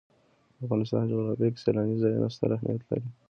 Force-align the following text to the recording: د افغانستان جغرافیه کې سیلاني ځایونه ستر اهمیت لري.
د 0.57 0.59
افغانستان 0.65 1.03
جغرافیه 1.11 1.49
کې 1.53 1.61
سیلاني 1.65 1.95
ځایونه 2.01 2.27
ستر 2.35 2.49
اهمیت 2.55 2.81
لري. 2.89 3.07